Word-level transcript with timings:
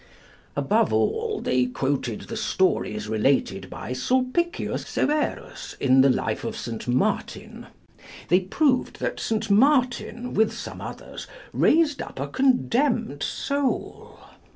Above 0.55 0.91
all, 0.91 1.39
they 1.41 1.67
quoted 1.67 2.21
the 2.21 2.35
stories 2.35 3.07
related 3.07 3.69
by 3.69 3.93
Sulpicius 3.93 4.81
Severus, 4.87 5.77
in 5.79 6.01
the 6.01 6.09
life 6.09 6.43
of 6.43 6.57
St. 6.57 6.87
Martin. 6.87 7.67
They 8.27 8.39
proved 8.39 8.99
that 8.99 9.19
St. 9.19 9.51
Martin, 9.51 10.33
with 10.33 10.53
some 10.53 10.81
others, 10.81 11.27
raised 11.53 12.01
up 12.01 12.19
a 12.19 12.25
condemned 12.27 13.21
soul. 13.21 14.17